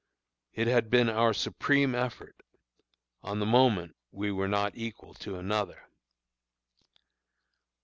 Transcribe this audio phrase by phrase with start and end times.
[0.55, 2.35] It had been our supreme effort;
[3.21, 5.89] on the moment we were not equal to another.